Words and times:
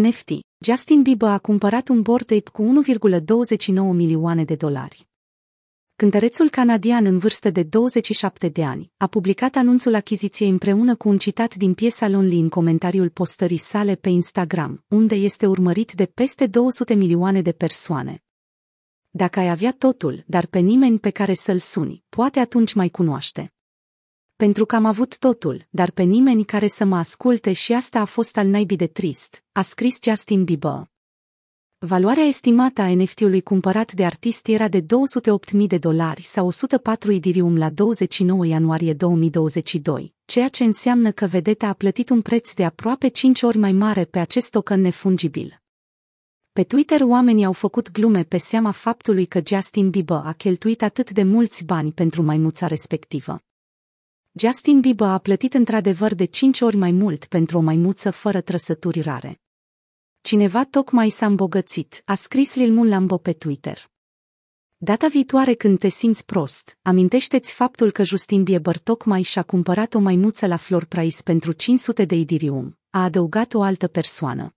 NFT. 0.00 0.30
Justin 0.58 1.02
Bieber 1.02 1.28
a 1.28 1.38
cumpărat 1.38 1.88
un 1.88 2.02
board 2.02 2.30
ape 2.30 2.50
cu 2.52 2.82
1,29 2.88 3.72
milioane 3.74 4.44
de 4.44 4.54
dolari. 4.54 5.08
Cântărețul 5.96 6.50
canadian 6.50 7.04
în 7.04 7.18
vârstă 7.18 7.50
de 7.50 7.62
27 7.62 8.48
de 8.48 8.64
ani 8.64 8.92
a 8.96 9.06
publicat 9.06 9.56
anunțul 9.56 9.94
achiziției 9.94 10.48
împreună 10.48 10.96
cu 10.96 11.08
un 11.08 11.18
citat 11.18 11.54
din 11.54 11.74
piesa 11.74 12.08
Lonely 12.08 12.38
în 12.38 12.48
comentariul 12.48 13.10
postării 13.10 13.56
sale 13.56 13.94
pe 13.94 14.08
Instagram, 14.08 14.84
unde 14.88 15.14
este 15.14 15.46
urmărit 15.46 15.92
de 15.92 16.06
peste 16.06 16.46
200 16.46 16.94
milioane 16.94 17.42
de 17.42 17.52
persoane. 17.52 18.22
Dacă 19.10 19.38
ai 19.38 19.50
avea 19.50 19.74
totul, 19.78 20.24
dar 20.26 20.46
pe 20.46 20.58
nimeni 20.58 20.98
pe 20.98 21.10
care 21.10 21.34
să-l 21.34 21.58
suni, 21.58 22.04
poate 22.08 22.38
atunci 22.38 22.72
mai 22.72 22.88
cunoaște 22.88 23.53
pentru 24.36 24.64
că 24.64 24.76
am 24.76 24.84
avut 24.84 25.18
totul, 25.18 25.66
dar 25.70 25.90
pe 25.90 26.02
nimeni 26.02 26.44
care 26.44 26.66
să 26.66 26.84
mă 26.84 26.96
asculte 26.96 27.52
și 27.52 27.72
asta 27.72 28.00
a 28.00 28.04
fost 28.04 28.36
al 28.36 28.46
naibii 28.46 28.76
de 28.76 28.86
trist, 28.86 29.44
a 29.52 29.62
scris 29.62 29.96
Justin 30.02 30.44
Bieber. 30.44 30.92
Valoarea 31.78 32.24
estimată 32.24 32.80
a 32.80 32.94
NFT-ului 32.94 33.40
cumpărat 33.40 33.92
de 33.92 34.04
artist 34.04 34.48
era 34.48 34.68
de 34.68 34.80
208.000 34.80 34.86
de 35.66 35.78
dolari 35.78 36.22
sau 36.22 36.46
104 36.46 37.12
idirium 37.12 37.56
la 37.56 37.70
29 37.70 38.46
ianuarie 38.46 38.92
2022, 38.92 40.14
ceea 40.24 40.48
ce 40.48 40.64
înseamnă 40.64 41.10
că 41.10 41.26
vedeta 41.26 41.66
a 41.66 41.72
plătit 41.72 42.08
un 42.08 42.22
preț 42.22 42.52
de 42.52 42.64
aproape 42.64 43.08
5 43.08 43.42
ori 43.42 43.58
mai 43.58 43.72
mare 43.72 44.04
pe 44.04 44.18
acest 44.18 44.50
token 44.50 44.80
nefungibil. 44.80 45.62
Pe 46.52 46.62
Twitter 46.62 47.00
oamenii 47.00 47.44
au 47.44 47.52
făcut 47.52 47.90
glume 47.90 48.22
pe 48.22 48.36
seama 48.36 48.70
faptului 48.70 49.26
că 49.26 49.40
Justin 49.46 49.90
Bieber 49.90 50.20
a 50.24 50.32
cheltuit 50.32 50.82
atât 50.82 51.10
de 51.10 51.22
mulți 51.22 51.64
bani 51.64 51.92
pentru 51.92 52.22
maimuța 52.22 52.66
respectivă. 52.66 53.38
Justin 54.36 54.80
Bieber 54.80 55.08
a 55.08 55.18
plătit 55.18 55.54
într-adevăr 55.54 56.14
de 56.14 56.24
5 56.24 56.60
ori 56.60 56.76
mai 56.76 56.90
mult 56.90 57.26
pentru 57.26 57.58
o 57.58 57.60
maimuță 57.60 58.10
fără 58.10 58.40
trăsături 58.40 59.00
rare. 59.00 59.40
Cineva 60.20 60.64
tocmai 60.64 61.10
s-a 61.10 61.26
îmbogățit, 61.26 62.02
a 62.04 62.14
scris 62.14 62.54
Lil 62.54 62.72
Mun 62.72 62.88
Lambo 62.88 63.18
pe 63.18 63.32
Twitter. 63.32 63.90
Data 64.76 65.08
viitoare 65.08 65.54
când 65.54 65.78
te 65.78 65.88
simți 65.88 66.24
prost, 66.24 66.78
amintește-ți 66.82 67.52
faptul 67.52 67.90
că 67.90 68.04
Justin 68.04 68.42
Bieber 68.42 68.78
tocmai 68.78 69.22
și-a 69.22 69.42
cumpărat 69.42 69.94
o 69.94 69.98
maimuță 69.98 70.46
la 70.46 70.56
Floor 70.56 70.84
Price 70.84 71.22
pentru 71.22 71.52
500 71.52 72.04
de 72.04 72.14
idirium, 72.14 72.78
a 72.90 73.02
adăugat 73.02 73.54
o 73.54 73.62
altă 73.62 73.86
persoană. 73.86 74.54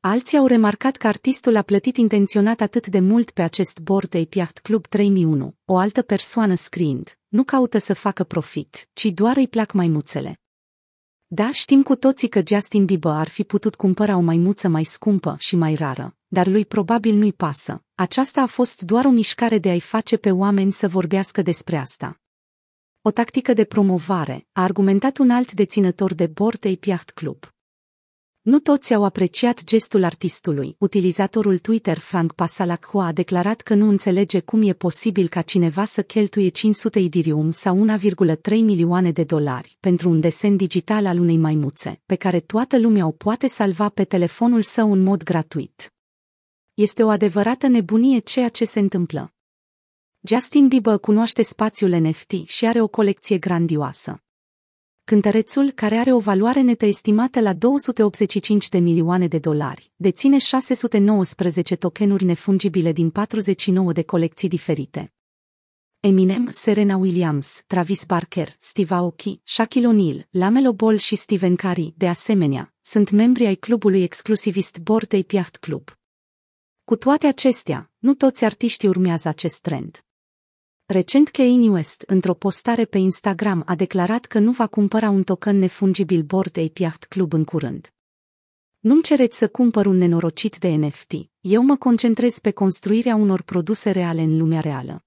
Alții 0.00 0.38
au 0.38 0.46
remarcat 0.46 0.96
că 0.96 1.06
artistul 1.06 1.56
a 1.56 1.62
plătit 1.62 1.96
intenționat 1.96 2.60
atât 2.60 2.86
de 2.86 3.00
mult 3.00 3.30
pe 3.30 3.42
acest 3.42 3.80
board 3.80 4.08
de 4.08 4.28
Yacht 4.30 4.58
Club 4.58 4.86
3001, 4.86 5.54
o 5.64 5.76
altă 5.76 6.02
persoană 6.02 6.54
scriind, 6.54 7.19
nu 7.30 7.44
caută 7.44 7.78
să 7.78 7.94
facă 7.94 8.24
profit, 8.24 8.88
ci 8.92 9.04
doar 9.04 9.36
îi 9.36 9.48
plac 9.48 9.72
maimuțele. 9.72 10.40
Da, 11.26 11.52
știm 11.52 11.82
cu 11.82 11.96
toții 11.96 12.28
că 12.28 12.42
Justin 12.46 12.84
Bieber 12.84 13.12
ar 13.12 13.28
fi 13.28 13.44
putut 13.44 13.74
cumpăra 13.74 14.16
o 14.16 14.20
maimuță 14.20 14.68
mai 14.68 14.84
scumpă 14.84 15.36
și 15.38 15.56
mai 15.56 15.74
rară, 15.74 16.16
dar 16.26 16.46
lui 16.46 16.66
probabil 16.66 17.14
nu-i 17.14 17.32
pasă. 17.32 17.84
Aceasta 17.94 18.42
a 18.42 18.46
fost 18.46 18.82
doar 18.82 19.04
o 19.04 19.10
mișcare 19.10 19.58
de 19.58 19.68
a-i 19.68 19.80
face 19.80 20.16
pe 20.16 20.30
oameni 20.30 20.72
să 20.72 20.88
vorbească 20.88 21.42
despre 21.42 21.76
asta. 21.76 22.20
O 23.02 23.10
tactică 23.10 23.52
de 23.52 23.64
promovare, 23.64 24.46
a 24.52 24.62
argumentat 24.62 25.18
un 25.18 25.30
alt 25.30 25.52
deținător 25.52 26.14
de 26.14 26.26
bord 26.26 26.58
de 26.58 26.78
Yacht 26.82 27.10
Club. 27.10 27.59
Nu 28.40 28.58
toți 28.58 28.94
au 28.94 29.04
apreciat 29.04 29.64
gestul 29.64 30.04
artistului. 30.04 30.76
Utilizatorul 30.78 31.58
Twitter 31.58 31.98
Frank 31.98 32.32
Pasalacqua 32.32 33.06
a 33.06 33.12
declarat 33.12 33.60
că 33.60 33.74
nu 33.74 33.88
înțelege 33.88 34.40
cum 34.40 34.62
e 34.62 34.72
posibil 34.72 35.28
ca 35.28 35.42
cineva 35.42 35.84
să 35.84 36.02
cheltuie 36.02 36.48
500 36.48 36.98
idirium 36.98 37.50
sau 37.50 37.86
1,3 37.86 38.36
milioane 38.50 39.10
de 39.10 39.24
dolari 39.24 39.76
pentru 39.80 40.08
un 40.08 40.20
desen 40.20 40.56
digital 40.56 41.06
al 41.06 41.18
unei 41.18 41.36
maimuțe, 41.36 42.00
pe 42.06 42.14
care 42.14 42.40
toată 42.40 42.78
lumea 42.78 43.06
o 43.06 43.10
poate 43.10 43.46
salva 43.46 43.88
pe 43.88 44.04
telefonul 44.04 44.62
său 44.62 44.92
în 44.92 45.02
mod 45.02 45.22
gratuit. 45.22 45.92
Este 46.74 47.02
o 47.02 47.08
adevărată 47.08 47.66
nebunie 47.66 48.18
ceea 48.18 48.48
ce 48.48 48.64
se 48.64 48.78
întâmplă. 48.78 49.34
Justin 50.20 50.68
Bieber 50.68 50.98
cunoaște 50.98 51.42
spațiul 51.42 51.90
NFT 51.90 52.32
și 52.44 52.66
are 52.66 52.80
o 52.80 52.88
colecție 52.88 53.38
grandioasă. 53.38 54.22
Cântărețul, 55.10 55.70
care 55.70 55.96
are 55.96 56.12
o 56.12 56.18
valoare 56.18 56.60
netă 56.60 56.86
estimată 56.86 57.40
la 57.40 57.52
285 57.52 58.68
de 58.68 58.78
milioane 58.78 59.26
de 59.26 59.38
dolari, 59.38 59.92
deține 59.96 60.38
619 60.38 61.76
tokenuri 61.76 62.24
nefungibile 62.24 62.92
din 62.92 63.10
49 63.10 63.92
de 63.92 64.02
colecții 64.02 64.48
diferite. 64.48 65.12
Eminem, 66.00 66.48
Serena 66.50 66.96
Williams, 66.96 67.62
Travis 67.66 68.04
Barker, 68.04 68.54
Steve 68.58 68.94
Aoki, 68.94 69.40
Shaquille 69.44 69.88
O'Neal, 69.88 70.28
Lamelo 70.30 70.72
Ball 70.72 70.96
și 70.96 71.16
Stephen 71.16 71.56
Curry, 71.56 71.94
de 71.96 72.08
asemenea, 72.08 72.74
sunt 72.80 73.10
membri 73.10 73.46
ai 73.46 73.54
clubului 73.54 74.02
exclusivist 74.02 74.78
Bored 74.78 75.14
Ape 75.14 75.36
Yacht 75.36 75.56
Club. 75.56 75.98
Cu 76.84 76.96
toate 76.96 77.26
acestea, 77.26 77.90
nu 77.98 78.14
toți 78.14 78.44
artiștii 78.44 78.88
urmează 78.88 79.28
acest 79.28 79.60
trend. 79.60 80.04
Recent 80.92 81.28
Kanye 81.28 81.68
West, 81.68 82.04
într-o 82.06 82.34
postare 82.34 82.84
pe 82.84 82.98
Instagram, 82.98 83.62
a 83.66 83.74
declarat 83.74 84.24
că 84.24 84.38
nu 84.38 84.50
va 84.50 84.66
cumpăra 84.66 85.10
un 85.10 85.22
token 85.22 85.58
nefungibil 85.58 86.22
Bored 86.22 86.58
Ape 86.58 86.82
Yacht 86.82 87.04
Club 87.04 87.32
în 87.32 87.44
curând. 87.44 87.92
Nu-mi 88.78 89.02
cereți 89.02 89.38
să 89.38 89.48
cumpăr 89.48 89.86
un 89.86 89.96
nenorocit 89.96 90.58
de 90.58 90.68
NFT, 90.68 91.12
eu 91.40 91.62
mă 91.62 91.76
concentrez 91.76 92.38
pe 92.38 92.50
construirea 92.50 93.14
unor 93.14 93.42
produse 93.42 93.90
reale 93.90 94.20
în 94.20 94.36
lumea 94.36 94.60
reală. 94.60 95.04